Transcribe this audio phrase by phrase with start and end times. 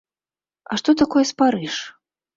[0.71, 1.75] А што такое спарыш?